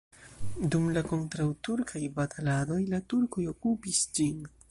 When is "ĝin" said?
4.19-4.45